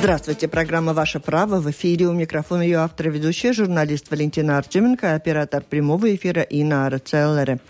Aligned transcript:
Здравствуйте, 0.00 0.48
программа 0.48 0.94
«Ваше 0.94 1.20
право». 1.20 1.60
В 1.60 1.70
эфире 1.70 2.06
у 2.06 2.14
микрофона 2.14 2.62
ее 2.62 2.78
автор 2.78 3.08
и 3.08 3.10
ведущая, 3.10 3.52
журналист 3.52 4.10
Валентина 4.10 4.56
Артеменко, 4.56 5.14
оператор 5.14 5.62
прямого 5.62 6.14
эфира 6.14 6.40
Инна 6.40 6.86
Арацеллере. 6.86 7.60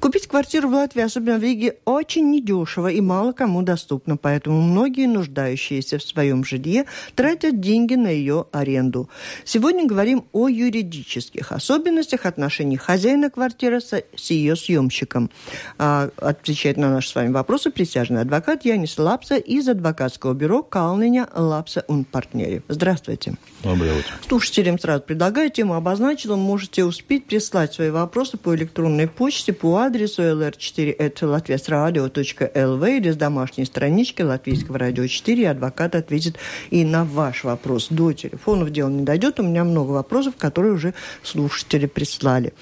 Купить 0.00 0.26
квартиру 0.26 0.70
в 0.70 0.72
Латвии, 0.72 1.02
особенно 1.02 1.38
в 1.38 1.42
Риге, 1.42 1.76
очень 1.84 2.30
недешево 2.30 2.88
и 2.88 3.02
мало 3.02 3.32
кому 3.32 3.60
доступно, 3.60 4.16
поэтому 4.16 4.62
многие 4.62 5.06
нуждающиеся 5.06 5.98
в 5.98 6.02
своем 6.02 6.42
жилье 6.42 6.86
тратят 7.14 7.60
деньги 7.60 7.96
на 7.96 8.08
ее 8.08 8.46
аренду. 8.50 9.10
Сегодня 9.44 9.86
говорим 9.86 10.24
о 10.32 10.48
юридических 10.48 11.52
особенностях 11.52 12.24
отношений 12.24 12.78
хозяина 12.78 13.28
квартиры 13.28 13.82
с, 13.82 14.30
ее 14.30 14.56
съемщиком. 14.56 15.30
А, 15.76 16.08
отвечает 16.16 16.78
на 16.78 16.90
наши 16.90 17.10
с 17.10 17.14
вами 17.14 17.30
вопросы 17.30 17.70
присяжный 17.70 18.22
адвокат 18.22 18.64
Янис 18.64 18.96
Лапса 18.96 19.36
из 19.36 19.68
адвокатского 19.68 20.32
бюро 20.32 20.62
Калныня 20.62 21.28
Лапса 21.34 21.73
Финансы 21.74 21.84
он 21.88 22.04
партнере. 22.04 22.62
Здравствуйте. 22.68 23.34
Доброе 23.62 23.98
утро. 23.98 24.12
Слушателям 24.28 24.78
сразу 24.78 25.02
предлагаю 25.02 25.50
тему 25.50 25.74
обозначила. 25.74 26.36
Можете 26.36 26.84
успеть 26.84 27.24
прислать 27.26 27.74
свои 27.74 27.90
вопросы 27.90 28.36
по 28.36 28.54
электронной 28.54 29.08
почте 29.08 29.52
по 29.52 29.78
адресу 29.78 30.22
lr4.latviasradio.lv 30.22 32.96
или 32.96 33.10
с 33.10 33.16
домашней 33.16 33.64
странички 33.64 34.22
Латвийского 34.22 34.78
радио 34.78 35.04
4. 35.06 35.42
И 35.42 35.44
адвокат 35.44 35.96
ответит 35.96 36.36
и 36.70 36.84
на 36.84 37.04
ваш 37.04 37.44
вопрос. 37.44 37.88
До 37.90 38.12
телефона 38.12 38.64
в 38.64 38.70
дело 38.70 38.90
не 38.90 39.04
дойдет. 39.04 39.40
У 39.40 39.42
меня 39.42 39.64
много 39.64 39.90
вопросов, 39.92 40.34
которые 40.36 40.74
уже 40.74 40.92
слушатели 41.22 41.86
прислали. 41.86 42.52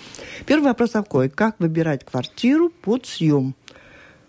Первый 0.47 0.65
вопрос 0.65 0.91
такой. 0.91 1.29
Как 1.29 1.57
выбирать 1.59 2.05
квартиру 2.05 2.71
под 2.71 3.07
съем? 3.07 3.57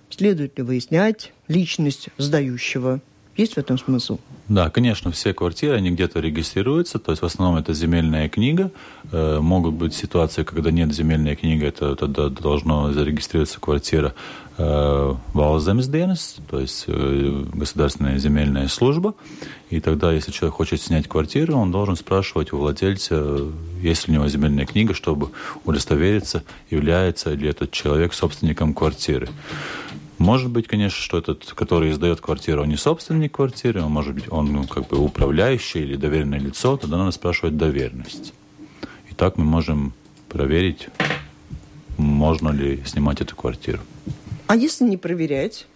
Следует 0.09 0.57
ли 0.57 0.63
выяснять 0.63 1.31
личность 1.47 2.09
сдающего? 2.17 2.99
Есть 3.35 3.55
в 3.55 3.57
этом 3.57 3.79
смысл? 3.79 4.19
Да, 4.47 4.69
конечно, 4.69 5.09
все 5.09 5.33
квартиры, 5.33 5.75
они 5.75 5.89
где-то 5.89 6.19
регистрируются, 6.19 6.99
то 6.99 7.11
есть 7.11 7.23
в 7.23 7.25
основном 7.25 7.57
это 7.57 7.73
земельная 7.73 8.29
книга. 8.29 8.71
Э, 9.11 9.39
могут 9.39 9.73
быть 9.73 9.95
ситуации, 9.95 10.43
когда 10.43 10.69
нет 10.69 10.93
земельной 10.93 11.35
книги, 11.35 11.65
это 11.65 11.95
тогда 11.95 12.29
должно 12.29 12.91
зарегистрироваться 12.93 13.59
квартира 13.59 14.13
э, 14.57 15.13
Валземсденес, 15.33 16.37
то 16.47 16.59
есть 16.59 16.85
э, 16.87 17.43
государственная 17.53 18.19
земельная 18.19 18.67
служба. 18.67 19.15
И 19.71 19.79
тогда, 19.79 20.11
если 20.11 20.31
человек 20.31 20.57
хочет 20.57 20.79
снять 20.79 21.07
квартиру, 21.07 21.55
он 21.55 21.71
должен 21.71 21.95
спрашивать 21.95 22.53
у 22.53 22.57
владельца, 22.57 23.47
есть 23.81 24.07
ли 24.07 24.13
у 24.13 24.19
него 24.19 24.27
земельная 24.27 24.67
книга, 24.67 24.93
чтобы 24.93 25.29
удостовериться, 25.65 26.43
является 26.69 27.33
ли 27.33 27.49
этот 27.49 27.71
человек 27.71 28.13
собственником 28.13 28.75
квартиры. 28.75 29.29
Может 30.23 30.51
быть, 30.51 30.69
конечно, 30.69 31.01
что 31.01 31.17
этот, 31.17 31.51
который 31.53 31.91
издает 31.91 32.21
квартиру, 32.21 32.61
он 32.61 32.69
не 32.69 32.77
собственник 32.77 33.33
квартиры, 33.33 33.81
он 33.81 33.91
может 33.91 34.15
быть, 34.15 34.31
он 34.31 34.53
ну, 34.53 34.65
как 34.65 34.87
бы 34.87 34.97
управляющий 34.97 35.81
или 35.81 35.97
доверенное 35.97 36.39
лицо, 36.39 36.77
тогда 36.77 36.95
надо 36.97 37.11
спрашивать 37.11 37.57
доверенность. 37.57 38.33
И 39.11 39.13
так 39.15 39.35
мы 39.35 39.43
можем 39.43 39.91
проверить, 40.29 40.87
можно 41.97 42.51
ли 42.51 42.81
снимать 42.85 43.19
эту 43.19 43.35
квартиру. 43.35 43.79
А 44.47 44.55
если 44.55 44.85
не 44.85 44.95
проверять? 44.95 45.67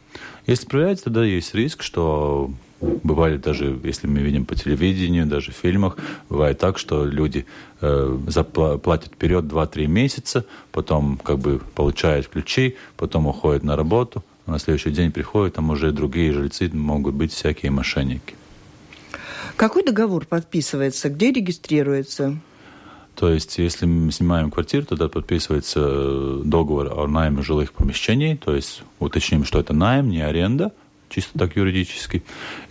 Если 0.46 0.66
проверять, 0.66 1.04
тогда 1.04 1.26
есть 1.26 1.54
риск, 1.54 1.84
что 1.84 2.50
бывает 2.80 3.42
даже, 3.42 3.78
если 3.84 4.08
мы 4.08 4.20
видим 4.20 4.46
по 4.46 4.56
телевидению, 4.56 5.26
даже 5.26 5.52
в 5.52 5.56
фильмах, 5.56 5.98
бывает 6.30 6.58
так, 6.58 6.78
что 6.78 7.04
люди 7.04 7.46
э, 7.82 8.18
заплатят 8.28 9.12
вперед 9.14 9.44
2-3 9.44 9.88
месяца, 9.88 10.46
потом 10.72 11.18
как 11.18 11.38
бы 11.40 11.60
получают 11.76 12.30
ключи, 12.30 12.78
потом 12.96 13.28
уходят 13.28 13.64
на 13.64 13.76
работу, 13.76 14.24
а 14.48 14.52
на 14.52 14.60
следующий 14.60 14.92
день 14.92 15.12
приходят, 15.12 15.56
там 15.56 15.70
уже 15.70 15.92
другие 15.92 16.32
жильцы 16.32 16.70
могут 16.74 17.14
быть 17.14 17.34
всякие 17.34 17.70
мошенники. 17.70 18.36
Какой 19.58 19.84
договор 19.84 20.26
подписывается? 20.26 21.10
Где 21.10 21.32
регистрируется? 21.32 22.40
То 23.16 23.30
есть, 23.30 23.58
если 23.58 23.86
мы 23.86 24.12
снимаем 24.12 24.52
квартиру, 24.52 24.86
тогда 24.86 25.10
подписывается 25.10 25.82
э, 25.84 26.42
договор 26.46 26.94
о 26.98 27.08
найме 27.08 27.42
жилых 27.42 27.74
помещений, 27.74 28.38
то 28.38 28.56
есть 28.56 28.84
уточним, 29.00 29.44
что 29.44 29.60
это 29.60 29.74
найм, 29.74 30.10
не 30.10 30.22
аренда, 30.22 30.72
чисто 31.10 31.38
так 31.38 31.56
юридически. 31.56 32.24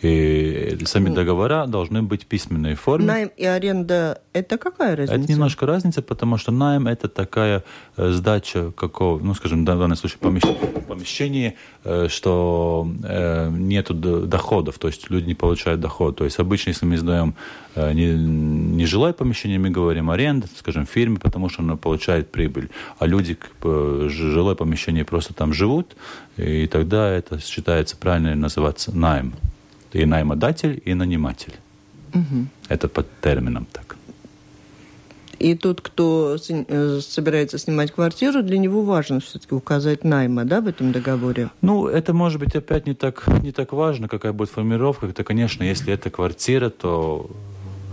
И 0.03 0.79
сами 0.85 1.13
договора 1.13 1.67
должны 1.67 2.03
быть 2.03 2.23
в 2.23 2.27
письменной 2.27 2.75
форме. 2.75 3.07
Найм 3.07 3.31
и 3.37 3.45
аренда– 3.45 4.23
это 4.39 4.59
какая 4.59 4.97
разница? 4.97 5.21
Это 5.21 5.33
немножко 5.33 5.67
разница, 5.67 6.03
потому 6.03 6.39
что 6.39 6.53
найм– 6.53 6.87
это 6.89 7.09
такая 7.09 7.63
э, 7.97 8.11
сдача 8.11 8.71
какого, 8.73 9.19
ну, 9.19 9.35
скажем, 9.35 9.63
в 9.63 9.65
данном 9.65 9.97
случае 9.97 10.19
помещение, 10.19 11.55
э, 11.85 12.09
что 12.09 12.89
э, 13.05 13.51
нету 13.51 13.95
доходов, 13.95 14.79
то 14.79 14.89
есть 14.89 15.11
люди 15.11 15.29
не 15.29 15.35
получают 15.35 15.81
доход. 15.81 16.17
То 16.17 16.25
есть 16.25 16.39
обычно, 16.39 16.71
если 16.71 16.87
мы 16.87 16.99
сдаем 16.99 17.35
не, 17.77 18.15
не 18.15 18.87
жилое 18.87 19.13
помещение, 19.13 19.59
мы 19.59 19.71
говорим 19.71 20.11
аренда, 20.11 20.47
скажем, 20.57 20.87
фирме, 20.87 21.19
потому 21.19 21.49
что 21.49 21.63
она 21.63 21.77
получает 21.77 22.31
прибыль. 22.31 22.69
А 22.99 23.07
люди 23.07 23.37
жилое 24.09 24.55
помещение 24.55 25.05
просто 25.05 25.35
там 25.35 25.53
живут, 25.53 25.97
и 26.39 26.67
тогда 26.67 27.11
это 27.11 27.39
считается 27.39 27.97
правильно 27.97 28.35
называться 28.35 28.97
найм. 28.97 29.35
И 29.93 30.05
наймодатель, 30.07 30.83
и 30.85 30.95
наниматель. 30.95 31.55
Угу. 32.15 32.47
Это 32.69 32.89
под 32.89 33.07
термином 33.21 33.67
так. 33.73 33.96
И 35.39 35.55
тот, 35.55 35.81
кто 35.81 36.37
э, 36.49 37.01
собирается 37.01 37.59
снимать 37.59 37.93
квартиру, 37.93 38.43
для 38.43 38.59
него 38.59 38.83
важно 38.83 39.21
все-таки 39.21 39.55
указать 39.55 40.03
найма, 40.05 40.45
да, 40.45 40.61
в 40.61 40.69
этом 40.69 40.93
договоре? 40.93 41.51
Ну, 41.61 41.87
это 41.87 42.15
может 42.15 42.41
быть 42.41 42.57
опять 42.57 42.87
не 42.87 42.95
так, 42.95 43.27
не 43.43 43.53
так 43.53 43.73
важно, 43.73 44.09
какая 44.09 44.33
будет 44.33 44.51
формировка. 44.51 45.07
Это, 45.07 45.25
конечно, 45.25 45.63
если 45.63 45.93
это 45.93 46.11
квартира, 46.11 46.71
то 46.71 47.31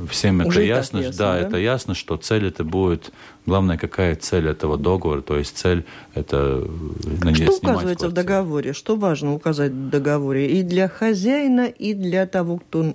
всем 0.09 0.41
это 0.41 0.49
Уже 0.49 0.63
ясно, 0.63 0.99
ясно 0.99 1.17
да, 1.17 1.33
да, 1.33 1.39
это 1.39 1.57
ясно, 1.57 1.95
что 1.95 2.17
цель 2.17 2.47
это 2.47 2.63
будет, 2.63 3.11
главное, 3.45 3.77
какая 3.77 4.15
цель 4.15 4.47
этого 4.47 4.77
договора, 4.77 5.21
то 5.21 5.37
есть 5.37 5.57
цель 5.57 5.85
это 6.13 6.67
на 7.21 7.35
Что 7.35 7.55
указывается 7.55 8.09
в 8.09 8.13
договоре? 8.13 8.73
Что 8.73 8.95
важно 8.95 9.33
указать 9.33 9.71
в 9.71 9.89
договоре 9.89 10.59
и 10.59 10.63
для 10.63 10.87
хозяина, 10.87 11.67
и 11.67 11.93
для 11.93 12.25
того, 12.25 12.57
кто 12.57 12.93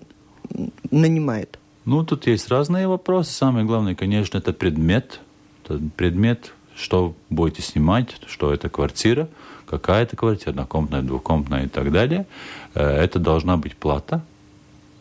нанимает? 0.91 1.59
Ну, 1.89 2.05
тут 2.05 2.27
есть 2.27 2.51
разные 2.51 2.87
вопросы. 2.87 3.33
Самое 3.33 3.65
главное, 3.65 3.95
конечно, 3.95 4.37
это 4.37 4.53
предмет. 4.53 5.21
Это 5.65 5.81
предмет, 5.97 6.53
что 6.77 7.15
будете 7.31 7.63
снимать, 7.63 8.15
что 8.27 8.53
это 8.53 8.69
квартира, 8.69 9.27
какая 9.67 10.03
это 10.03 10.15
квартира, 10.15 10.51
однокомнатная, 10.51 11.01
двухкомнатная 11.01 11.65
и 11.65 11.69
так 11.69 11.91
далее. 11.91 12.27
Э, 12.75 12.87
это 12.87 13.19
должна 13.19 13.57
быть 13.57 13.75
плата, 13.75 14.23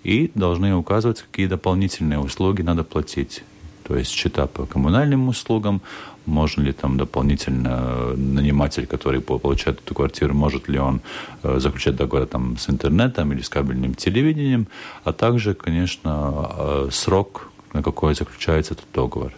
и 0.06 0.32
должны 0.34 0.76
указываться, 0.76 1.26
какие 1.30 1.48
дополнительные 1.48 2.20
услуги 2.20 2.62
надо 2.62 2.86
платить. 2.86 3.44
То 3.88 3.96
есть 3.96 4.12
счета 4.12 4.48
по 4.48 4.66
коммунальным 4.66 5.30
услугам, 5.30 5.82
можно 6.26 6.62
ли 6.64 6.74
там 6.74 6.98
дополнительно 6.98 8.14
наниматель, 8.18 8.86
который 8.86 9.22
получает 9.22 9.80
эту 9.80 9.96
квартиру, 9.96 10.34
может 10.34 10.68
ли 10.68 10.78
он 10.78 11.00
э, 11.44 11.60
заключать 11.60 11.96
договор 11.96 12.28
там, 12.28 12.58
с 12.58 12.70
интернетом 12.70 13.32
или 13.32 13.42
с 13.42 13.48
кабельным 13.48 13.94
телевидением, 13.94 14.68
а 15.06 15.14
также, 15.14 15.54
конечно, 15.54 16.50
э, 16.58 16.90
срок, 16.92 17.50
на 17.74 17.82
какой 17.82 18.14
заключается 18.14 18.74
этот 18.74 18.86
договор. 18.94 19.32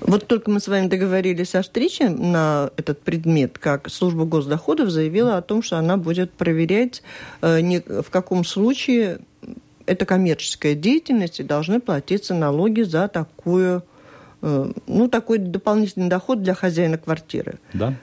Вот 0.00 0.26
только 0.26 0.50
мы 0.50 0.60
с 0.60 0.68
вами 0.68 0.88
договорились 0.88 1.54
о 1.54 1.62
встрече 1.62 2.10
на 2.10 2.70
этот 2.76 3.02
предмет, 3.02 3.58
как 3.58 3.88
служба 3.90 4.24
госдоходов 4.24 4.90
заявила 4.90 5.36
о 5.36 5.42
том, 5.42 5.62
что 5.62 5.78
она 5.78 5.96
будет 5.96 6.32
проверять, 6.32 7.02
э, 7.40 8.02
в 8.02 8.10
каком 8.10 8.44
случае 8.44 9.18
это 9.86 10.04
коммерческая 10.04 10.74
деятельность 10.74 11.40
и 11.40 11.42
должны 11.42 11.80
платиться 11.80 12.34
налоги 12.34 12.82
за 12.82 13.08
такую, 13.08 13.82
э, 14.42 14.72
ну, 14.86 15.08
такой 15.08 15.38
дополнительный 15.38 16.08
доход 16.08 16.42
для 16.42 16.54
хозяина 16.54 16.98
квартиры. 16.98 17.58
Да 17.72 17.94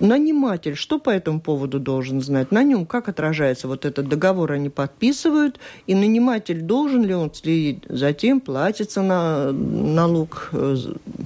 наниматель 0.00 0.76
что 0.76 0.98
по 0.98 1.10
этому 1.10 1.40
поводу 1.40 1.78
должен 1.78 2.20
знать? 2.20 2.52
На 2.52 2.62
нем 2.62 2.86
как 2.86 3.08
отражается 3.08 3.68
вот 3.68 3.84
этот 3.84 4.08
договор, 4.08 4.52
они 4.52 4.68
подписывают, 4.68 5.58
и 5.86 5.94
наниматель 5.94 6.60
должен 6.60 7.04
ли 7.04 7.14
он 7.14 7.32
следить 7.32 7.84
за 7.88 8.12
тем, 8.12 8.40
платится 8.40 9.02
на 9.02 9.52
налог 9.52 10.50
э, 10.52 10.76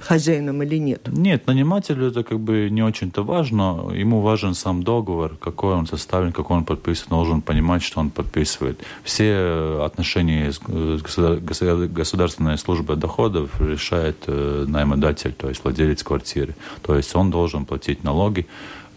хозяином 0.01 0.63
или 0.63 0.77
нет? 0.77 1.07
Нет, 1.07 1.47
нанимателю 1.47 2.07
это 2.07 2.23
как 2.23 2.39
бы 2.39 2.69
не 2.69 2.83
очень-то 2.83 3.23
важно. 3.23 3.91
Ему 3.93 4.21
важен 4.21 4.53
сам 4.53 4.83
договор, 4.83 5.35
какой 5.39 5.73
он 5.73 5.87
составлен, 5.87 6.31
какой 6.31 6.57
он 6.57 6.65
подписан, 6.65 7.07
должен 7.09 7.41
понимать, 7.41 7.83
что 7.83 7.99
он 7.99 8.09
подписывает. 8.09 8.79
Все 9.03 9.81
отношения 9.83 10.51
с 10.51 10.59
государственной 10.59 12.57
службой 12.57 12.97
доходов 12.97 13.49
решает 13.59 14.17
э, 14.27 14.65
наймодатель, 14.67 15.33
то 15.33 15.49
есть 15.49 15.63
владелец 15.63 16.03
квартиры. 16.03 16.55
То 16.81 16.95
есть 16.95 17.15
он 17.15 17.31
должен 17.31 17.65
платить 17.65 18.03
налоги 18.03 18.36
налоги 18.37 18.47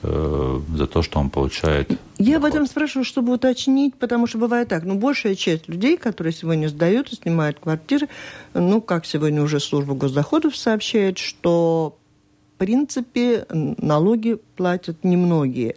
э, 0.03 0.61
за 0.77 0.87
то, 0.87 1.03
что 1.03 1.21
он 1.21 1.31
получает. 1.31 1.91
Я 2.19 2.35
доход. 2.35 2.37
об 2.37 2.45
этом 2.45 2.67
спрашиваю, 2.67 3.05
чтобы 3.05 3.35
уточнить, 3.35 3.95
потому 3.97 4.27
что 4.27 4.39
бывает 4.39 4.69
так. 4.69 4.85
Ну, 4.85 4.95
большая 4.95 5.35
часть 5.35 5.69
людей, 5.69 5.97
которые 5.97 6.33
сегодня 6.33 6.69
сдают 6.69 7.13
и 7.13 7.17
снимают 7.17 7.59
квартиры, 7.61 8.09
ну, 8.55 8.81
как 8.81 9.07
сегодня 9.07 9.43
уже 9.43 9.61
служба 9.61 9.95
госдоходов 9.95 10.57
сообщает, 10.57 11.19
что 11.19 11.97
в 12.55 12.59
принципе 12.59 13.47
налоги 13.51 14.39
платят 14.57 15.05
немногие. 15.05 15.77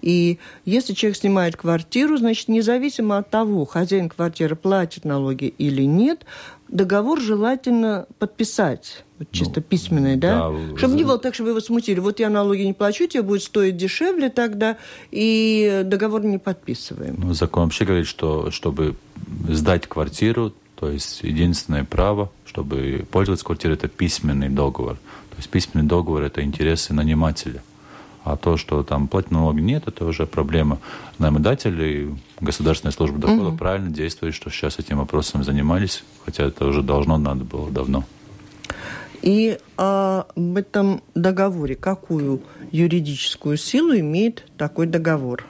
И 0.00 0.38
если 0.66 0.92
человек 0.92 1.16
снимает 1.16 1.56
квартиру, 1.56 2.18
значит, 2.18 2.48
независимо 2.48 3.16
от 3.16 3.30
того, 3.30 3.64
хозяин 3.64 4.10
квартиры 4.10 4.54
платит 4.54 5.06
налоги 5.06 5.46
или 5.46 5.84
нет, 5.84 6.26
договор 6.74 7.20
желательно 7.20 8.06
подписать. 8.18 9.04
Вот 9.18 9.30
чисто 9.30 9.60
ну, 9.60 9.62
письменный, 9.62 10.16
да? 10.16 10.50
да? 10.50 10.76
Чтобы 10.76 10.94
не 10.96 11.04
было 11.04 11.18
так, 11.18 11.34
чтобы 11.34 11.50
его 11.50 11.60
смутили. 11.60 12.00
Вот 12.00 12.18
я 12.18 12.28
налоги 12.28 12.62
не 12.62 12.74
плачу, 12.74 13.06
тебе 13.06 13.22
будет 13.22 13.42
стоить 13.42 13.76
дешевле 13.76 14.28
тогда, 14.28 14.76
и 15.10 15.82
договор 15.84 16.24
не 16.24 16.38
подписываем. 16.38 17.14
Ну, 17.16 17.32
закон 17.32 17.64
вообще 17.64 17.84
говорит, 17.84 18.06
что 18.06 18.50
чтобы 18.50 18.96
сдать 19.48 19.86
квартиру, 19.86 20.52
то 20.74 20.90
есть 20.90 21.22
единственное 21.22 21.84
право, 21.84 22.30
чтобы 22.44 23.06
пользоваться 23.10 23.46
квартирой, 23.46 23.76
это 23.76 23.88
письменный 23.88 24.48
договор. 24.48 24.96
То 25.30 25.36
есть 25.38 25.48
письменный 25.48 25.86
договор– 25.86 26.22
это 26.24 26.42
интересы 26.42 26.92
нанимателя. 26.92 27.62
А 28.24 28.36
то, 28.36 28.56
что 28.56 28.82
там 28.82 29.06
платить 29.06 29.30
налоги 29.30 29.60
нет, 29.60 29.84
это 29.86 30.06
уже 30.06 30.26
проблема 30.26 30.78
наемодателей. 31.18 32.16
Государственная 32.44 32.92
служба 32.92 33.18
дохода 33.18 33.48
угу. 33.48 33.56
правильно 33.56 33.90
действует, 33.90 34.34
что 34.34 34.50
сейчас 34.50 34.78
этим 34.78 34.98
вопросом 34.98 35.42
занимались, 35.42 36.04
хотя 36.24 36.44
это 36.44 36.66
уже 36.66 36.82
должно, 36.82 37.18
надо 37.18 37.44
было 37.44 37.70
давно. 37.70 38.04
И 39.22 39.58
а, 39.78 40.26
об 40.36 40.56
этом 40.56 41.02
договоре 41.14 41.76
какую 41.76 42.42
юридическую 42.70 43.56
силу 43.56 43.94
имеет 43.96 44.44
такой 44.58 44.86
договор? 44.86 45.46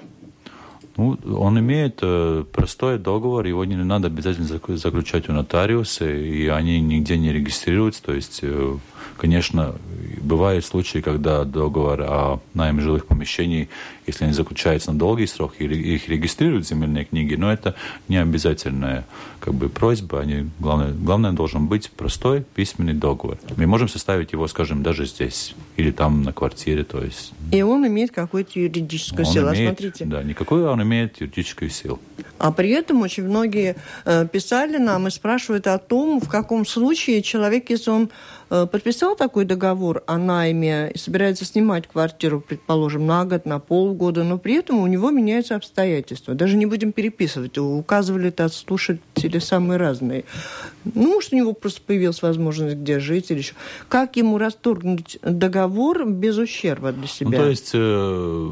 Ну, 0.97 1.19
он 1.37 1.59
имеет 1.59 1.99
э, 2.03 2.45
простой 2.53 2.99
договор, 2.99 3.45
его 3.47 3.65
не 3.65 3.75
надо 3.75 4.07
обязательно 4.07 4.47
заключать 4.47 5.29
у 5.29 5.33
нотариуса, 5.33 6.09
и 6.09 6.47
они 6.47 6.81
нигде 6.81 7.19
не 7.19 7.33
регистрируются. 7.33 8.01
То 8.05 8.15
есть, 8.15 8.41
э, 8.43 8.77
конечно, 9.17 9.75
бывают 10.21 10.65
случаи, 10.65 10.99
когда 11.01 11.45
договор 11.45 12.01
о 12.03 12.41
найме 12.55 12.81
жилых 12.81 13.07
помещений, 13.07 13.71
если 14.07 14.25
они 14.25 14.33
заключаются 14.33 14.93
на 14.93 14.99
долгий 14.99 15.27
срок, 15.27 15.55
их 15.59 16.09
регистрируют 16.09 16.67
в 16.67 16.69
земельные 16.69 17.05
книги, 17.05 17.35
но 17.35 17.53
это 17.53 17.75
не 18.09 18.17
обязательная 18.17 19.05
как 19.41 19.55
бы, 19.55 19.69
просьба. 19.69 20.21
Они, 20.21 20.49
главное, 20.59 20.93
главное 20.93 21.33
должен 21.33 21.67
быть 21.67 21.91
простой 21.91 22.45
письменный 22.55 22.95
договор. 22.95 23.39
Мы 23.57 23.67
можем 23.67 23.89
составить 23.89 24.33
его, 24.33 24.47
скажем, 24.49 24.83
даже 24.83 25.07
здесь 25.07 25.55
или 25.77 25.91
там 25.91 26.23
на 26.23 26.33
квартире. 26.33 26.85
То 26.85 27.03
есть... 27.03 27.33
И 27.53 27.63
он 27.63 27.87
имеет 27.87 28.11
какую-то 28.11 28.59
юридическую 28.59 29.27
он 29.27 29.33
силу. 29.33 29.49
Имеет, 29.49 29.79
смотрите. 29.79 30.05
Да, 30.05 30.23
никакую 30.23 30.71
он 30.71 30.83
имеет 30.83 31.21
юридическую 31.21 31.71
силу. 31.71 31.99
А 32.39 32.53
при 32.53 32.71
этом 32.71 33.03
очень 33.03 33.25
многие 33.25 33.77
э, 34.05 34.27
писали 34.27 34.79
нам 34.79 35.09
и 35.09 35.11
спрашивают 35.11 35.67
о 35.67 35.79
том, 35.79 36.21
в 36.21 36.29
каком 36.29 36.67
случае 36.67 37.23
человек, 37.23 37.71
если 37.71 37.91
он 37.91 38.11
Э, 38.51 38.67
подписал 38.67 39.17
такой 39.17 39.45
договор 39.45 40.05
о 40.07 40.19
найме 40.19 40.91
и 40.95 40.99
собирается 40.99 41.45
снимать 41.45 41.89
квартиру, 41.89 42.41
предположим, 42.41 43.07
на 43.07 43.25
год, 43.25 43.47
на 43.47 43.59
полгода, 43.95 44.25
но 44.25 44.39
при 44.39 44.55
этом 44.55 44.79
у 44.79 44.87
него 44.87 45.11
меняются 45.11 45.57
обстоятельства. 45.57 46.35
Даже 46.35 46.57
не 46.57 46.67
будем 46.67 46.93
переписывать. 46.93 47.59
Указывали 47.59 48.29
это 48.29 48.49
слушатели 48.49 49.39
самые 49.39 49.79
разные. 49.79 50.25
Ну, 50.85 51.15
может, 51.15 51.33
у 51.33 51.37
него 51.37 51.53
просто 51.53 51.81
появилась 51.87 52.23
возможность 52.23 52.77
где 52.77 52.99
жить 52.99 53.31
или 53.31 53.39
еще. 53.39 53.55
Как 53.89 54.17
ему 54.17 54.39
расторгнуть 54.39 55.19
договор 55.23 56.07
без 56.07 56.37
ущерба 56.39 56.93
для 56.93 57.07
себя? 57.07 57.31
Ну, 57.31 57.37
то 57.37 57.49
есть 57.49 57.71
э, 57.73 58.51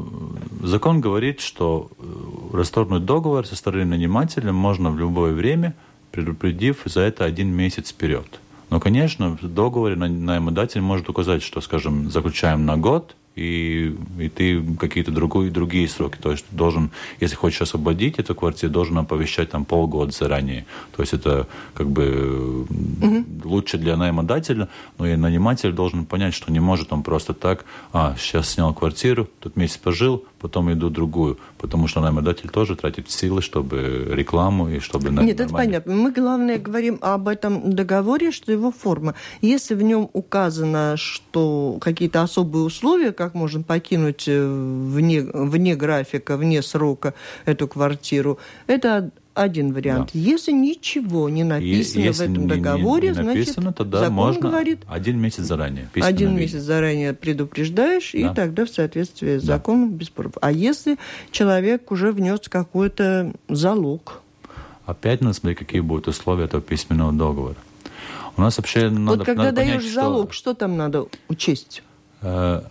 закон 0.63 1.01
говорит, 1.01 1.39
что 1.39 1.89
э, 1.99 2.57
расторгнуть 2.57 3.05
договор 3.05 3.45
со 3.45 3.55
стороны 3.55 3.85
нанимателя 3.85 4.51
можно 4.51 4.89
в 4.89 4.97
любое 4.97 5.33
время, 5.33 5.73
предупредив 6.11 6.81
за 6.85 7.01
это 7.01 7.25
один 7.25 7.49
месяц 7.49 7.89
вперед. 7.89 8.25
Но, 8.69 8.79
конечно, 8.79 9.37
в 9.41 9.53
договоре 9.53 9.95
наемодатель 9.95 10.81
может 10.81 11.09
указать, 11.09 11.43
что, 11.43 11.61
скажем, 11.61 12.09
заключаем 12.09 12.65
на 12.65 12.77
год, 12.77 13.15
и, 13.35 13.95
и 14.19 14.29
ты 14.29 14.63
какие-то 14.79 15.11
другие, 15.11 15.49
другие 15.51 15.87
сроки. 15.87 16.17
То 16.21 16.31
есть 16.31 16.45
должен, 16.51 16.91
если 17.19 17.35
хочешь 17.35 17.61
освободить 17.61 18.19
эту 18.19 18.35
квартиру, 18.35 18.71
должен 18.71 18.97
оповещать 18.97 19.49
там 19.49 19.65
полгода 19.65 20.11
заранее. 20.11 20.65
То 20.95 21.01
есть 21.01 21.13
это 21.13 21.47
как 21.73 21.89
бы 21.89 22.65
угу. 23.01 23.25
лучше 23.43 23.77
для 23.77 23.97
наемодателя, 23.97 24.69
но 24.97 25.07
и 25.07 25.15
наниматель 25.15 25.71
должен 25.71 26.05
понять, 26.05 26.33
что 26.33 26.51
не 26.51 26.59
может 26.59 26.93
он 26.93 27.03
просто 27.03 27.33
так, 27.33 27.65
а, 27.91 28.15
сейчас 28.17 28.49
снял 28.49 28.73
квартиру, 28.73 29.27
тут 29.39 29.55
месяц 29.55 29.77
пожил, 29.77 30.25
потом 30.43 30.69
иду 30.73 30.89
другую. 30.89 31.37
Потому 31.57 31.87
что 31.87 32.01
наемодатель 32.01 32.49
тоже 32.49 32.75
тратит 32.75 33.09
силы, 33.09 33.41
чтобы 33.41 34.07
рекламу 34.11 34.67
и 34.69 34.79
чтобы... 34.79 35.09
Нет, 35.09 35.39
это 35.39 35.53
понятно. 35.53 35.95
Мы, 35.95 36.11
главное, 36.11 36.59
говорим 36.59 36.97
об 37.01 37.29
этом 37.29 37.73
договоре, 37.73 38.31
что 38.31 38.51
его 38.51 38.71
форма. 38.71 39.15
Если 39.41 39.73
в 39.73 39.81
нем 39.81 40.09
указано, 40.11 40.97
что 40.97 41.77
какие-то 41.79 42.21
особые 42.21 42.65
условия, 42.65 43.13
как 43.13 43.35
можно 43.35 43.63
покинуть 43.63 44.25
э, 44.27 44.45
вне, 44.45 45.21
вне 45.21 45.75
графика, 45.75 46.35
вне 46.35 46.61
срока 46.61 47.13
эту 47.45 47.67
квартиру, 47.69 48.37
это 48.67 49.11
один 49.33 49.73
вариант. 49.73 50.11
Да. 50.13 50.19
Если 50.19 50.51
ничего 50.51 51.29
не 51.29 51.43
написано 51.43 52.03
Если 52.03 52.09
в 52.09 52.21
этом 52.21 52.47
договоре, 52.47 53.09
не, 53.09 53.17
не 53.17 53.23
написано, 53.23 53.61
значит, 53.61 53.77
тогда 53.77 53.99
закон 53.99 54.13
можно 54.13 54.49
говорит, 54.49 54.79
один 54.87 55.19
месяц 55.19 55.43
заранее. 55.43 55.89
Один 55.95 56.35
месяц 56.35 56.61
заранее 56.61 57.13
предупреждаешь, 57.13 58.11
да. 58.13 58.17
и 58.19 58.33
тогда 58.33 58.65
в 58.65 58.69
соответствии 58.69 59.37
с 59.37 59.43
да. 59.43 59.55
законом 59.55 59.91
без 59.91 60.09
прав. 60.09 60.33
А 60.41 60.51
если 60.51 60.97
человек 61.31 61.91
уже 61.91 62.11
внес 62.11 62.41
какой-то 62.49 63.33
залог? 63.49 64.21
Опять 64.85 65.21
надо 65.21 65.35
смотреть, 65.35 65.59
какие 65.59 65.81
будут 65.81 66.07
условия 66.07 66.45
этого 66.45 66.61
письменного 66.61 67.11
договора. 67.11 67.55
У 68.35 68.41
нас 68.41 68.57
вообще 68.57 68.89
вот 68.89 68.99
надо, 68.99 69.25
когда 69.25 69.43
надо 69.43 69.57
даешь 69.57 69.75
понять, 69.77 69.93
залог, 69.93 70.33
что... 70.33 70.51
что 70.51 70.53
там 70.55 70.77
надо 70.77 71.05
учесть? 71.27 71.83
Э, 72.21 72.61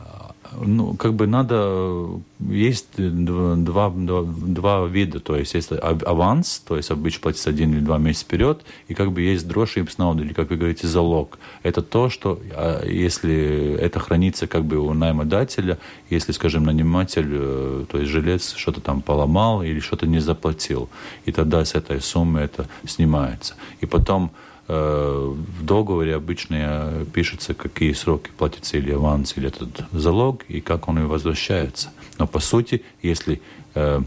ну, 0.60 0.94
как 0.94 1.14
бы 1.14 1.26
надо... 1.26 2.20
Есть 2.38 2.88
два, 2.96 3.90
два, 3.90 4.22
два 4.24 4.86
вида. 4.86 5.20
То 5.20 5.36
есть, 5.36 5.54
есть 5.54 5.70
аванс, 5.72 6.58
то 6.66 6.76
есть 6.76 6.90
обычно 6.90 7.22
платится 7.22 7.50
один 7.50 7.72
или 7.72 7.80
два 7.80 7.98
месяца 7.98 8.24
вперед, 8.24 8.62
и 8.88 8.94
как 8.94 9.12
бы 9.12 9.22
есть 9.22 9.46
дрошипснауд, 9.46 10.20
или, 10.20 10.32
как 10.32 10.50
вы 10.50 10.56
говорите, 10.56 10.86
залог. 10.86 11.38
Это 11.62 11.82
то, 11.82 12.08
что 12.08 12.40
а, 12.52 12.84
если 12.86 13.76
это 13.80 14.00
хранится 14.00 14.46
как 14.46 14.64
бы 14.64 14.78
у 14.78 14.92
наймодателя, 14.92 15.78
если, 16.10 16.32
скажем, 16.32 16.64
наниматель, 16.64 17.28
э, 17.30 17.84
то 17.88 17.98
есть 17.98 18.10
жилец 18.10 18.54
что-то 18.56 18.80
там 18.80 19.02
поломал 19.02 19.62
или 19.62 19.80
что-то 19.80 20.06
не 20.06 20.18
заплатил, 20.18 20.88
и 21.24 21.32
тогда 21.32 21.64
с 21.64 21.74
этой 21.74 22.00
суммы 22.00 22.40
это 22.40 22.66
снимается. 22.84 23.54
И 23.80 23.86
потом 23.86 24.32
в 24.72 25.64
договоре 25.64 26.14
обычно 26.14 27.04
пишется, 27.12 27.52
какие 27.52 27.92
сроки 27.92 28.30
платится 28.36 28.78
или 28.78 28.92
аванс, 28.92 29.36
или 29.36 29.48
этот 29.48 29.84
залог, 29.92 30.44
и 30.48 30.60
как 30.60 30.88
он 30.88 30.98
и 31.00 31.02
возвращается. 31.02 31.90
Но 32.18 32.26
по 32.26 32.40
сути, 32.40 32.82
если 33.02 33.42
э, 33.74 34.00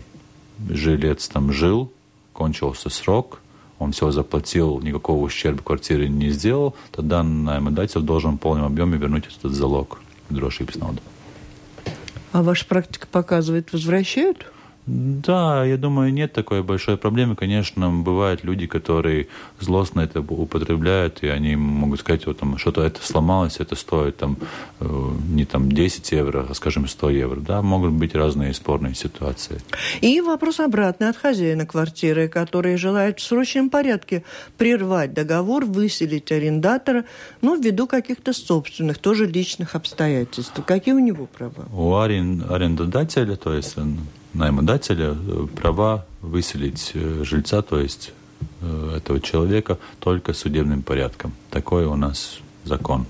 жилец 0.70 1.28
там 1.28 1.52
жил, 1.52 1.92
кончился 2.34 2.90
срок, 2.90 3.42
он 3.80 3.92
все 3.92 4.12
заплатил, 4.12 4.80
никакого 4.82 5.24
ущерба 5.26 5.62
квартире 5.62 6.10
не 6.10 6.30
сделал, 6.30 6.76
тогда 6.92 7.24
наймодатель 7.24 8.02
должен 8.02 8.38
в 8.38 8.40
полном 8.40 8.66
объеме 8.66 8.98
вернуть 8.98 9.26
этот 9.28 9.54
залог 9.54 10.00
в 10.30 10.34
дрожжи 10.34 10.66
А 12.32 12.42
ваша 12.42 12.66
практика 12.66 13.08
показывает, 13.08 13.74
возвращают? 13.74 14.52
Да, 14.88 15.66
я 15.66 15.78
думаю, 15.78 16.14
нет 16.14 16.34
такой 16.34 16.62
большой 16.62 16.98
проблемы. 16.98 17.36
Конечно, 17.36 17.90
бывают 17.90 18.44
люди, 18.44 18.68
которые 18.68 19.28
злостно 19.60 20.02
это 20.02 20.22
употребляют, 20.22 21.24
и 21.24 21.28
они 21.28 21.56
могут 21.56 22.02
сказать, 22.02 22.28
вот 22.28 22.38
там 22.38 22.60
что-то 22.60 22.84
это 22.84 23.02
сломалось, 23.02 23.60
это 23.60 23.76
стоит 23.76 24.18
там 24.18 24.38
э, 24.80 25.10
не 25.30 25.46
там 25.46 25.72
10 25.72 26.12
евро, 26.12 26.46
а, 26.48 26.54
скажем, 26.54 26.88
100 26.88 27.10
евро. 27.10 27.40
Да, 27.40 27.62
могут 27.64 27.94
быть 27.94 28.14
разные 28.14 28.54
спорные 28.54 28.94
ситуации. 28.94 29.60
И 30.02 30.22
вопрос 30.22 30.60
обратный 30.60 31.10
от 31.10 31.18
хозяина 31.18 31.66
квартиры, 31.66 32.28
который 32.28 32.78
желает 32.78 33.20
в 33.20 33.24
срочном 33.24 33.72
порядке 33.72 34.24
прервать 34.58 35.14
договор, 35.14 35.66
выселить 35.66 36.32
арендатора, 36.32 37.06
ну, 37.42 37.60
ввиду 37.60 37.88
каких-то 37.88 38.34
собственных, 38.34 39.00
тоже 39.00 39.26
личных 39.26 39.74
обстоятельств. 39.74 40.60
Какие 40.64 40.94
у 40.94 41.00
него 41.00 41.26
права? 41.26 41.66
У 41.74 41.96
арендодателя, 41.96 43.36
то 43.36 43.52
есть 43.52 43.76
наймодателя 44.36 45.16
э, 45.16 45.48
права 45.56 46.06
выселить 46.22 46.92
э, 46.94 47.24
жильца, 47.24 47.62
то 47.62 47.80
есть 47.80 48.14
э, 48.62 48.98
этого 48.98 49.20
человека, 49.20 49.78
только 50.00 50.34
судебным 50.34 50.82
порядком. 50.82 51.34
Такой 51.50 51.86
у 51.86 51.96
нас 51.96 52.40
закон. 52.64 53.06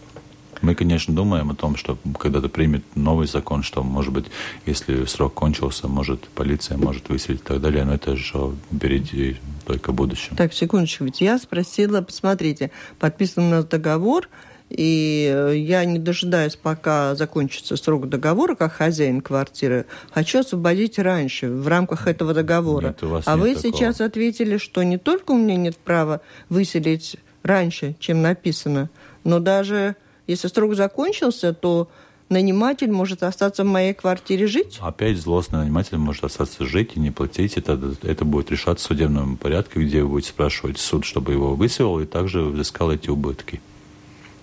Мы, 0.62 0.74
конечно, 0.74 1.14
думаем 1.14 1.52
о 1.52 1.56
том, 1.56 1.76
что 1.76 1.98
когда-то 2.18 2.50
примет 2.50 2.84
новый 2.96 3.28
закон, 3.28 3.62
что, 3.62 3.84
может 3.84 4.14
быть, 4.14 4.26
если 4.66 5.06
срок 5.06 5.34
кончился, 5.34 5.88
может, 5.88 6.28
полиция 6.30 6.78
может 6.78 7.10
выселить 7.10 7.42
и 7.42 7.44
так 7.44 7.62
далее, 7.62 7.84
но 7.84 7.94
это 7.94 8.16
же 8.16 8.56
впереди 8.74 9.38
только 9.66 9.92
будущее. 9.92 10.36
Так, 10.38 10.54
секундочку, 10.54 11.04
ведь 11.04 11.22
я 11.22 11.38
спросила, 11.38 12.02
посмотрите, 12.02 12.72
подписан 13.00 13.46
у 13.46 13.50
нас 13.50 13.66
договор, 13.66 14.30
и 14.70 15.32
э, 15.32 15.58
я 15.58 15.86
не 15.86 16.00
дожидаюсь, 16.00 16.56
пока 16.56 17.16
закончится 17.16 17.78
срок 17.78 18.10
договора, 18.10 18.56
как 18.56 18.74
хозяин 18.74 19.22
квартиры, 19.22 19.86
хочу 20.12 20.40
освободить 20.40 20.98
раньше, 20.98 21.50
в 21.50 21.68
рамках 21.68 22.08
этого 22.08 22.34
договора. 22.34 22.88
Нет, 22.88 23.04
у 23.04 23.10
вас 23.10 23.28
а 23.28 23.36
нет 23.36 23.42
вы 23.42 23.56
такого. 23.56 23.74
сейчас 23.74 24.02
ответили, 24.02 24.58
что 24.58 24.84
не 24.84 24.98
только 24.98 25.32
у 25.32 25.38
меня 25.38 25.56
нет 25.56 25.78
права 25.78 26.22
выселить 26.50 27.18
раньше, 27.44 27.96
чем 28.00 28.22
написано, 28.22 28.90
но 29.24 29.40
даже 29.40 29.96
если 30.28 30.48
срок 30.48 30.76
закончился, 30.76 31.54
то 31.54 31.88
наниматель 32.30 32.92
может 32.92 33.22
остаться 33.22 33.64
в 33.64 33.68
моей 33.68 33.94
квартире 33.94 34.48
жить? 34.48 34.80
Опять 34.82 35.18
злостный 35.18 35.60
наниматель 35.60 35.98
может 35.98 36.24
остаться 36.24 36.66
жить 36.66 36.92
и 36.96 37.00
не 37.00 37.12
платить. 37.12 37.58
Это, 37.58 37.80
это 38.02 38.26
будет 38.26 38.50
решаться 38.50 38.86
в 38.86 38.88
судебном 38.88 39.38
порядке, 39.38 39.80
где 39.80 40.02
вы 40.02 40.10
будете 40.10 40.30
спрашивать 40.30 40.80
суд, 40.80 41.06
чтобы 41.06 41.34
его 41.34 41.56
выселил, 41.56 42.00
и 42.00 42.06
также 42.06 42.42
взыскал 42.42 42.92
эти 42.92 43.12
убытки. 43.12 43.62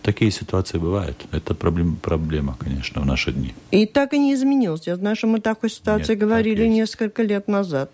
Такие 0.03 0.33
ситуации 0.33 0.79
бывают. 0.79 1.17
Это 1.31 1.55
проблема, 1.55 1.97
проблема, 2.03 2.57
конечно, 2.59 3.01
в 3.01 3.07
наши 3.07 3.33
дни. 3.33 3.55
И 3.71 3.87
так 3.87 4.13
и 4.13 4.19
не 4.19 4.35
изменилось. 4.35 4.87
Я 4.87 4.97
знаю, 4.97 5.15
что 5.15 5.29
мы 5.29 5.41
такой 5.41 5.71
ситуации 5.71 6.13
Нет, 6.13 6.19
говорили 6.19 6.67
несколько 6.67 7.23
лет 7.23 7.47
назад. 7.47 7.93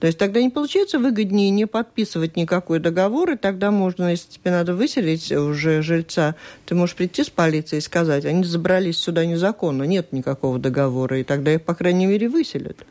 То 0.00 0.06
есть 0.06 0.18
тогда 0.18 0.40
не 0.40 0.50
получается 0.50 0.98
выгоднее 0.98 1.50
не 1.50 1.66
подписывать 1.66 2.36
никакой 2.36 2.78
договор, 2.78 3.32
и 3.32 3.36
тогда 3.36 3.70
можно, 3.70 4.10
если 4.10 4.30
тебе 4.30 4.52
надо 4.52 4.74
выселить 4.74 5.32
уже 5.32 5.82
жильца, 5.82 6.36
ты 6.66 6.76
можешь 6.76 6.94
прийти 6.94 7.24
с 7.24 7.30
полицией 7.30 7.78
и 7.78 7.82
сказать, 7.82 8.24
они 8.24 8.44
забрались 8.44 8.98
сюда 8.98 9.26
незаконно, 9.26 9.82
нет 9.84 10.12
никакого 10.12 10.58
договора, 10.58 11.18
и 11.18 11.24
тогда 11.24 11.54
их, 11.54 11.62
по 11.62 11.74
крайней 11.74 12.06
мере, 12.06 12.28
выселят. 12.28 12.84